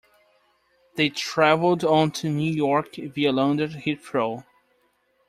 They 0.95 1.09
travelled 1.09 1.83
on 1.83 2.09
to 2.13 2.27
New 2.31 2.51
York 2.51 2.95
via 2.95 3.31
London 3.31 3.69
Heathrow 3.69 4.43